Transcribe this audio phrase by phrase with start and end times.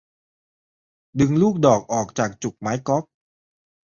[1.19, 3.03] ดึงลูกดอกออกจากจุกไม้ก๊อก